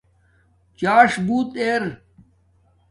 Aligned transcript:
ژاݽ 0.79 1.11
بوت 1.25 1.51
ار 1.67 1.83